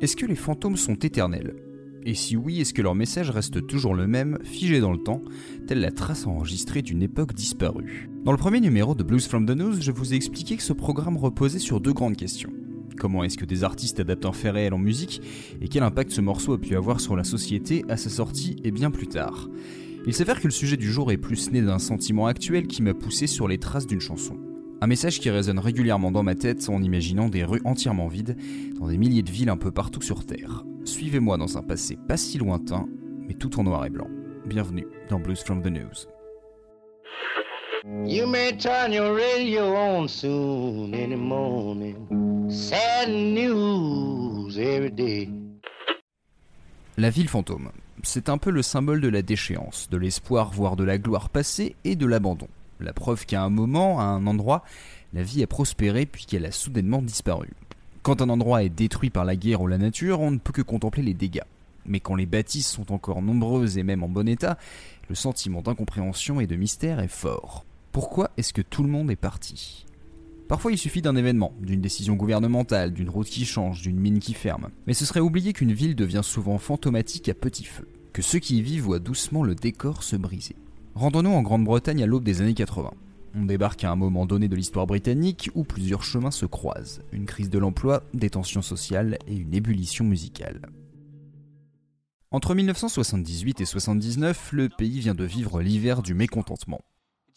[0.00, 1.56] Est-ce que les fantômes sont éternels?
[2.04, 5.24] Et si oui, est-ce que leur message reste toujours le même, figé dans le temps,
[5.66, 8.08] telle la trace enregistrée d'une époque disparue?
[8.24, 10.72] Dans le premier numéro de Blues from the News, je vous ai expliqué que ce
[10.72, 12.52] programme reposait sur deux grandes questions.
[12.96, 15.20] Comment est-ce que des artistes adaptent un fait réel en musique
[15.60, 18.70] et quel impact ce morceau a pu avoir sur la société à sa sortie et
[18.70, 19.48] bien plus tard?
[20.06, 22.94] Il s'avère que le sujet du jour est plus né d'un sentiment actuel qui m'a
[22.94, 24.36] poussé sur les traces d'une chanson.
[24.80, 28.36] Un message qui résonne régulièrement dans ma tête en imaginant des rues entièrement vides
[28.78, 30.64] dans des milliers de villes un peu partout sur Terre.
[30.84, 32.86] Suivez-moi dans un passé pas si lointain,
[33.26, 34.06] mais tout en noir et blanc.
[34.46, 36.06] Bienvenue dans Blues from the News.
[38.06, 42.48] You may turn your radio on soon in the morning.
[42.48, 45.28] Sad news every day.
[46.96, 47.70] La ville fantôme,
[48.04, 51.74] c'est un peu le symbole de la déchéance, de l'espoir, voire de la gloire passée
[51.84, 52.48] et de l'abandon.
[52.80, 54.64] La preuve qu'à un moment, à un endroit,
[55.12, 57.48] la vie a prospéré puis qu'elle a soudainement disparu.
[58.02, 60.62] Quand un endroit est détruit par la guerre ou la nature, on ne peut que
[60.62, 61.42] contempler les dégâts.
[61.86, 64.58] Mais quand les bâtisses sont encore nombreuses et même en bon état,
[65.08, 67.64] le sentiment d'incompréhension et de mystère est fort.
[67.92, 69.86] Pourquoi est-ce que tout le monde est parti?
[70.48, 74.34] Parfois il suffit d'un événement, d'une décision gouvernementale, d'une route qui change, d'une mine qui
[74.34, 74.68] ferme.
[74.86, 78.58] Mais ce serait oublier qu'une ville devient souvent fantomatique à petit feu, que ceux qui
[78.58, 80.56] y vivent voient doucement le décor se briser.
[80.98, 82.90] Rendons-nous en Grande-Bretagne à l'aube des années 80.
[83.36, 87.02] On débarque à un moment donné de l'histoire britannique où plusieurs chemins se croisent.
[87.12, 90.60] Une crise de l'emploi, des tensions sociales et une ébullition musicale.
[92.32, 96.80] Entre 1978 et 1979, le pays vient de vivre l'hiver du mécontentement.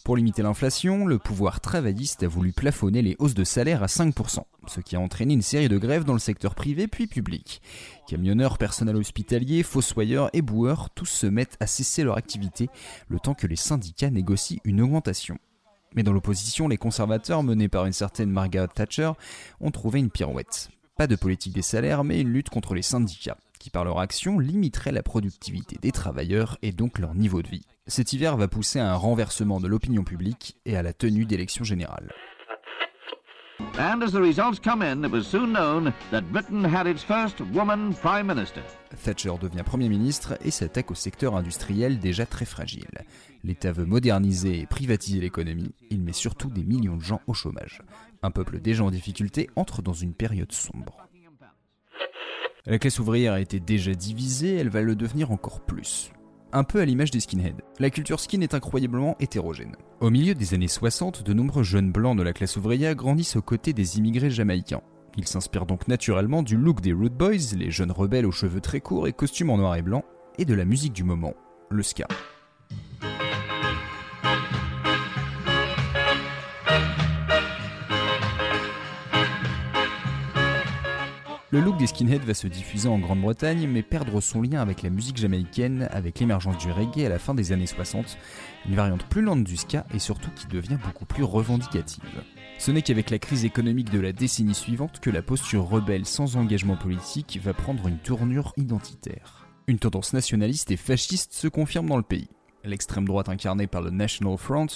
[0.04, 4.40] Pour limiter l'inflation, le pouvoir travailliste a voulu plafonner les hausses de salaire à 5%,
[4.66, 7.62] ce qui a entraîné une série de grèves dans le secteur privé puis public.
[8.08, 12.68] Camionneurs, personnel hospitalier, fossoyeurs et boueurs, tous se mettent à cesser leur activité
[13.10, 15.38] le temps que les syndicats négocient une augmentation.
[15.94, 19.12] Mais dans l'opposition, les conservateurs, menés par une certaine Margaret Thatcher,
[19.60, 20.70] ont trouvé une pirouette.
[20.98, 24.40] Pas de politique des salaires, mais une lutte contre les syndicats, qui par leur action
[24.40, 27.66] limiteraient la productivité des travailleurs et donc leur niveau de vie.
[27.86, 31.64] Cet hiver va pousser à un renversement de l'opinion publique et à la tenue d'élections
[31.64, 32.12] générales.
[33.78, 37.40] And as the results come in, it was soon known that Britain had its first
[37.54, 38.62] woman prime minister.
[39.04, 43.06] Thatcher devient Premier ministre et s'attaque au secteur industriel déjà très fragile.
[43.44, 47.84] L'État veut moderniser et privatiser l'économie, il met surtout des millions de gens au chômage.
[48.24, 50.98] Un peuple déjà en difficulté entre dans une période sombre.
[52.68, 56.12] La classe ouvrière a été déjà divisée, elle va le devenir encore plus
[56.54, 57.62] un peu à l'image des skinheads.
[57.80, 59.76] La culture skin est incroyablement hétérogène.
[60.00, 63.42] Au milieu des années 60, de nombreux jeunes blancs de la classe ouvrière grandissent aux
[63.42, 64.82] côtés des immigrés jamaïcains.
[65.18, 68.80] Ils s'inspirent donc naturellement du look des Root Boys, les jeunes rebelles aux cheveux très
[68.80, 70.04] courts et costumes en noir et blanc,
[70.38, 71.34] et de la musique du moment,
[71.70, 72.08] le ska.
[81.54, 84.90] Le look des skinheads va se diffuser en Grande-Bretagne, mais perdre son lien avec la
[84.90, 88.18] musique jamaïcaine avec l'émergence du reggae à la fin des années 60,
[88.70, 92.24] une variante plus lente du ska et surtout qui devient beaucoup plus revendicative.
[92.58, 96.38] Ce n'est qu'avec la crise économique de la décennie suivante que la posture rebelle sans
[96.38, 99.46] engagement politique va prendre une tournure identitaire.
[99.68, 102.30] Une tendance nationaliste et fasciste se confirme dans le pays.
[102.64, 104.68] L'extrême droite incarnée par le National Front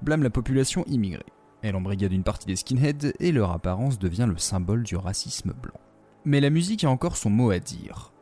[0.00, 1.26] blâme la population immigrée.
[1.60, 5.78] Elle embrigade une partie des skinheads et leur apparence devient le symbole du racisme blanc.
[6.24, 8.12] Mais la musique a encore son mot à dire.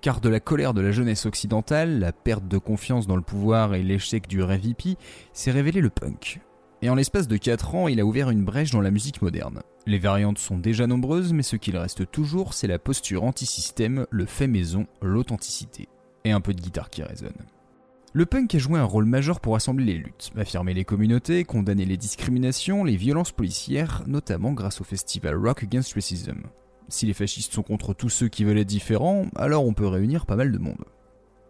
[0.00, 3.74] Car de la colère de la jeunesse occidentale, la perte de confiance dans le pouvoir
[3.74, 4.96] et l'échec du rêve hippie,
[5.32, 6.40] s'est révélé le punk.
[6.82, 9.62] Et en l'espace de 4 ans, il a ouvert une brèche dans la musique moderne.
[9.86, 14.26] Les variantes sont déjà nombreuses, mais ce qu'il reste toujours, c'est la posture anti-système, le
[14.26, 15.88] fait maison, l'authenticité.
[16.24, 17.46] Et un peu de guitare qui résonne.
[18.12, 21.84] Le punk a joué un rôle majeur pour assembler les luttes, affirmer les communautés, condamner
[21.84, 26.42] les discriminations, les violences policières, notamment grâce au festival Rock Against Racism.
[26.88, 30.26] Si les fascistes sont contre tous ceux qui veulent être différents, alors on peut réunir
[30.26, 30.84] pas mal de monde.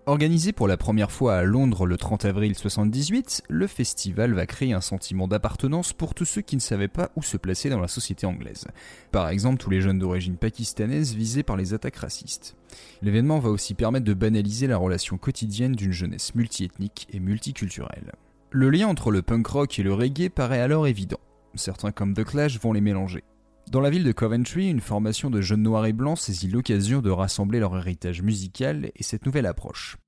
[0.08, 4.72] Organisé pour la première fois à Londres le 30 avril 1978, le festival va créer
[4.72, 7.88] un sentiment d'appartenance pour tous ceux qui ne savaient pas où se placer dans la
[7.88, 8.64] société anglaise.
[9.12, 12.56] Par exemple, tous les jeunes d'origine pakistanaise visés par les attaques racistes.
[13.02, 18.12] L'événement va aussi permettre de banaliser la relation quotidienne d'une jeunesse multiethnique et multiculturelle.
[18.50, 21.20] Le lien entre le punk rock et le reggae paraît alors évident.
[21.54, 23.24] Certains comme The Clash vont les mélanger.
[23.70, 27.10] Dans la ville de Coventry, une formation de jeunes noirs et blancs saisit l'occasion de
[27.10, 29.98] rassembler leur héritage musical et cette nouvelle approche.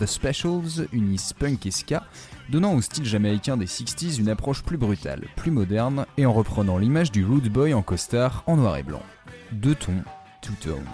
[0.00, 2.04] The Specials unissent punk et ska,
[2.48, 6.78] donnant au style jamaïcain des 60s une approche plus brutale, plus moderne, et en reprenant
[6.78, 9.02] l'image du Root Boy en costard en noir et blanc
[9.52, 10.02] deux tons,
[10.42, 10.86] two tone.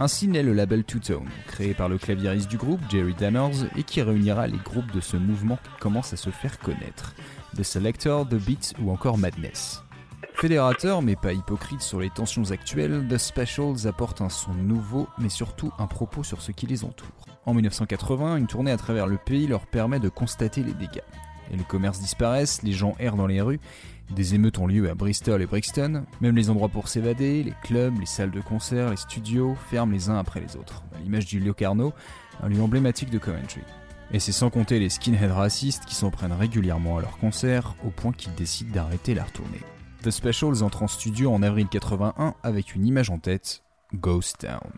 [0.00, 3.84] Ainsi naît le label Two Tone, créé par le claviériste du groupe, Jerry Dammers, et
[3.84, 7.14] qui réunira les groupes de ce mouvement qui commence à se faire connaître.
[7.56, 9.84] The Selector, The Beat ou encore Madness.
[10.34, 15.28] Fédérateur mais pas hypocrite sur les tensions actuelles, The Specials apporte un son nouveau mais
[15.28, 17.08] surtout un propos sur ce qui les entoure.
[17.46, 21.02] En 1980, une tournée à travers le pays leur permet de constater les dégâts.
[21.52, 23.60] Et les commerces disparaissent, les gens errent dans les rues,
[24.10, 27.98] des émeutes ont lieu à Bristol et Brixton, même les endroits pour s'évader, les clubs,
[27.98, 31.40] les salles de concert, les studios ferment les uns après les autres, à l'image du
[31.40, 31.92] Locarno,
[32.42, 33.62] un lieu emblématique de Coventry.
[34.12, 37.90] Et c'est sans compter les skinheads racistes qui s'en prennent régulièrement à leurs concerts, au
[37.90, 39.62] point qu'ils décident d'arrêter la retournée.
[40.02, 43.62] The Specials entre en studio en avril 81 avec une image en tête,
[43.94, 44.70] Ghost Town.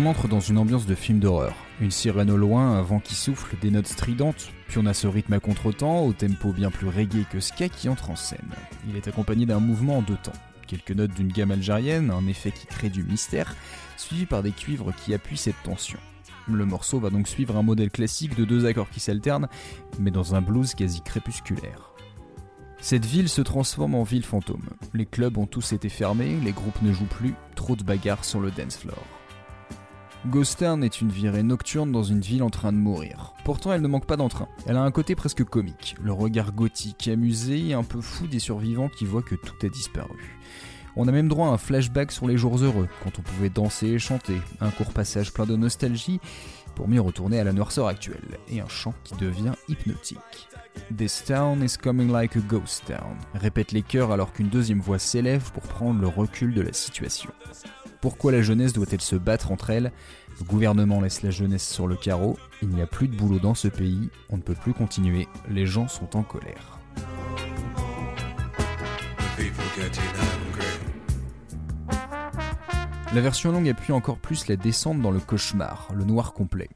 [0.00, 1.54] On entre dans une ambiance de film d'horreur.
[1.78, 5.06] Une sirène au loin, un vent qui souffle, des notes stridentes, puis on a ce
[5.06, 8.48] rythme à contre-temps, au tempo bien plus reggae que ska qui entre en scène.
[8.88, 10.32] Il est accompagné d'un mouvement en deux temps.
[10.66, 13.54] Quelques notes d'une gamme algérienne, un effet qui crée du mystère,
[13.98, 15.98] suivi par des cuivres qui appuient cette tension.
[16.48, 19.48] Le morceau va donc suivre un modèle classique de deux accords qui s'alternent,
[19.98, 21.92] mais dans un blues quasi crépusculaire.
[22.80, 24.70] Cette ville se transforme en ville fantôme.
[24.94, 28.40] Les clubs ont tous été fermés, les groupes ne jouent plus, trop de bagarres sur
[28.40, 29.19] le dance floor.
[30.26, 33.32] Ghost Town est une virée nocturne dans une ville en train de mourir.
[33.42, 34.48] Pourtant, elle ne manque pas d'entrain.
[34.66, 38.38] Elle a un côté presque comique, le regard gothique, amusé et un peu fou des
[38.38, 40.38] survivants qui voient que tout a disparu.
[40.94, 43.86] On a même droit à un flashback sur les jours heureux, quand on pouvait danser
[43.86, 46.20] et chanter, un court passage plein de nostalgie,
[46.74, 50.18] pour mieux retourner à la noirceur actuelle, et un chant qui devient hypnotique.
[50.94, 54.98] This town is coming like a ghost town, répètent les chœurs alors qu'une deuxième voix
[54.98, 57.30] s'élève pour prendre le recul de la situation.
[58.00, 59.92] Pourquoi la jeunesse doit-elle se battre entre elles?
[60.38, 63.54] Le gouvernement laisse la jeunesse sur le carreau, il n'y a plus de boulot dans
[63.54, 66.78] ce pays, on ne peut plus continuer, les gens sont en colère.
[73.12, 76.70] La version longue appuie encore plus la descente dans le cauchemar, le noir complet.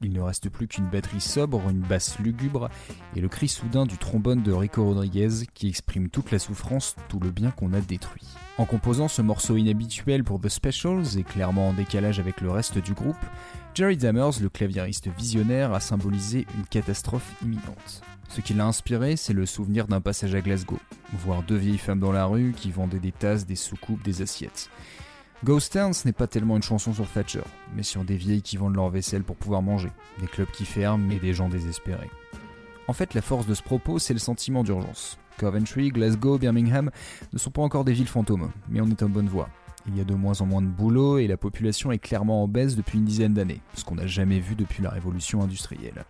[0.00, 2.70] Il ne reste plus qu'une batterie sobre, une basse lugubre
[3.16, 7.18] et le cri soudain du trombone de Rico Rodriguez qui exprime toute la souffrance, tout
[7.18, 8.26] le bien qu'on a détruit.
[8.58, 12.78] En composant ce morceau inhabituel pour The Specials et clairement en décalage avec le reste
[12.78, 13.16] du groupe,
[13.74, 18.02] Jerry Dammers, le claviériste visionnaire, a symbolisé une catastrophe imminente.
[18.28, 20.78] Ce qui l'a inspiré, c'est le souvenir d'un passage à Glasgow,
[21.12, 24.70] voir deux vieilles femmes dans la rue qui vendaient des tasses, des soucoupes, des assiettes.
[25.44, 27.44] Ghost Town, ce n'est pas tellement une chanson sur Thatcher,
[27.76, 29.90] mais sur des vieilles qui vendent leur vaisselle pour pouvoir manger,
[30.20, 32.10] des clubs qui ferment et des gens désespérés.
[32.88, 35.16] En fait, la force de ce propos, c'est le sentiment d'urgence.
[35.38, 36.90] Coventry, Glasgow, Birmingham
[37.32, 39.48] ne sont pas encore des villes fantômes, mais on est en bonne voie.
[39.86, 42.48] Il y a de moins en moins de boulot et la population est clairement en
[42.48, 46.04] baisse depuis une dizaine d'années, ce qu'on n'a jamais vu depuis la révolution industrielle.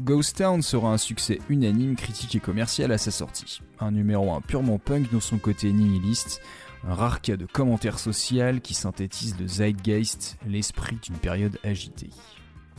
[0.00, 3.60] Ghost Town sera un succès unanime, critique et commercial à sa sortie.
[3.80, 6.40] Un numéro 1 purement punk dans son côté nihiliste,
[6.86, 12.10] un rare cas de commentaire social qui synthétise le zeitgeist, l'esprit d'une période agitée.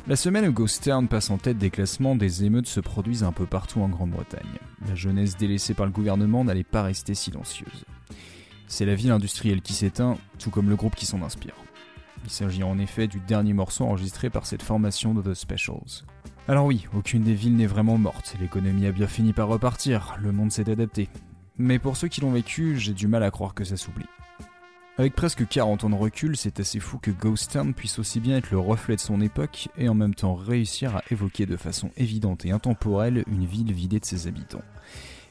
[0.08, 3.32] La semaine où Ghost Town passe en tête des classements, des émeutes se produisent un
[3.32, 4.60] peu partout en Grande-Bretagne.
[4.88, 7.86] La jeunesse délaissée par le gouvernement n'allait pas rester silencieuse.
[8.68, 11.56] C'est la ville industrielle qui s'éteint, tout comme le groupe qui s'en inspire.
[12.24, 16.04] Il s'agit en effet du dernier morceau enregistré par cette formation de The Specials.
[16.48, 20.32] Alors oui, aucune des villes n'est vraiment morte, l'économie a bien fini par repartir, le
[20.32, 21.10] monde s'est adapté,
[21.58, 24.06] mais pour ceux qui l'ont vécu, j'ai du mal à croire que ça s'oublie.
[24.98, 28.38] Avec presque 40 ans de recul, c'est assez fou que Ghost Town puisse aussi bien
[28.38, 31.90] être le reflet de son époque et en même temps réussir à évoquer de façon
[31.98, 34.62] évidente et intemporelle une ville vidée de ses habitants.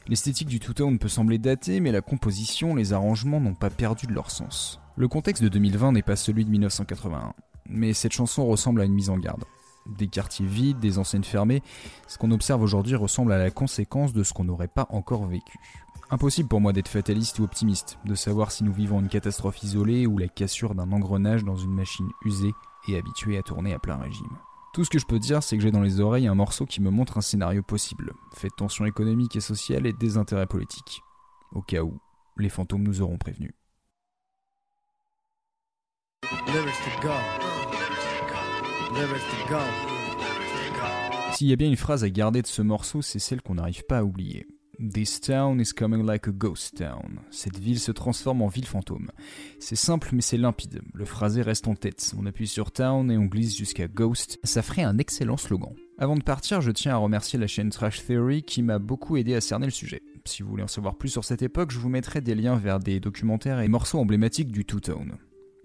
[0.07, 4.13] L'esthétique du Two-Town peut sembler datée, mais la composition, les arrangements n'ont pas perdu de
[4.13, 4.79] leur sens.
[4.97, 7.33] Le contexte de 2020 n'est pas celui de 1981,
[7.67, 9.45] mais cette chanson ressemble à une mise en garde.
[9.97, 11.63] Des quartiers vides, des enseignes fermées,
[12.07, 15.57] ce qu'on observe aujourd'hui ressemble à la conséquence de ce qu'on n'aurait pas encore vécu.
[16.11, 20.05] Impossible pour moi d'être fataliste ou optimiste, de savoir si nous vivons une catastrophe isolée
[20.05, 22.53] ou la cassure d'un engrenage dans une machine usée
[22.87, 24.37] et habituée à tourner à plein régime.
[24.73, 26.79] Tout ce que je peux dire, c'est que j'ai dans les oreilles un morceau qui
[26.81, 31.01] me montre un scénario possible, fait de tensions économiques et sociales et des intérêts politiques.
[31.53, 31.97] Au cas où,
[32.37, 33.53] les fantômes nous auront prévenus.
[41.33, 43.85] S'il y a bien une phrase à garder de ce morceau, c'est celle qu'on n'arrive
[43.85, 44.45] pas à oublier.
[44.79, 47.19] This town is coming like a ghost town.
[47.31, 49.09] Cette ville se transforme en ville fantôme.
[49.59, 50.81] C'est simple mais c'est limpide.
[50.93, 52.13] Le phrasé reste en tête.
[52.17, 54.39] On appuie sur town et on glisse jusqu'à ghost.
[54.43, 55.73] Ça ferait un excellent slogan.
[55.97, 59.33] Avant de partir, je tiens à remercier la chaîne Trash Theory qui m'a beaucoup aidé
[59.35, 60.01] à cerner le sujet.
[60.25, 62.79] Si vous voulez en savoir plus sur cette époque, je vous mettrai des liens vers
[62.79, 65.17] des documentaires et morceaux emblématiques du Two Tone.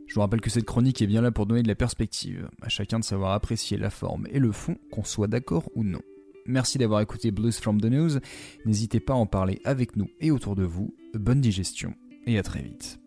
[0.07, 2.69] Je vous rappelle que cette chronique est bien là pour donner de la perspective, à
[2.69, 6.00] chacun de savoir apprécier la forme et le fond, qu'on soit d'accord ou non.
[6.47, 8.18] Merci d'avoir écouté Blues from the News.
[8.64, 10.94] N'hésitez pas à en parler avec nous et autour de vous.
[11.14, 11.94] Bonne digestion
[12.26, 13.00] et à très vite.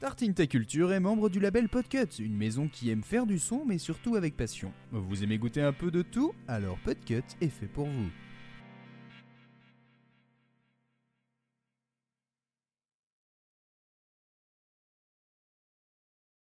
[0.00, 3.64] Tartine Ta Culture est membre du label Podcut, une maison qui aime faire du son
[3.66, 4.72] mais surtout avec passion.
[4.92, 6.32] Vous aimez goûter un peu de tout?
[6.46, 8.10] Alors Podcut est fait pour vous.